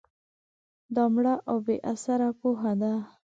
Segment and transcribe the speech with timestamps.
[0.95, 2.93] دا مړه او بې اثره پوهه ده